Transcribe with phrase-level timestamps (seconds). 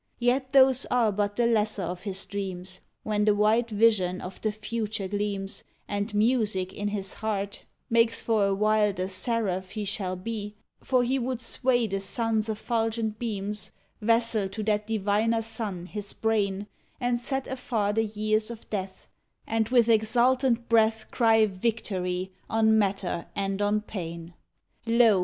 [0.17, 4.51] Yet those are but the lesser of his dreams, When the white vision of the
[4.51, 8.53] Future gleams, And Music in his heart ODE ON THE OPENING OF Makes for a
[8.55, 13.73] while the seraph he shall be; For he would sway the sun s effulgent beams,
[14.01, 16.65] Vassal to that diviner sun, his brain,
[16.99, 19.07] And set afar the years of Death,
[19.45, 24.33] And with exultant breath Cry victory on matter and on pain.
[24.87, 25.19] Lo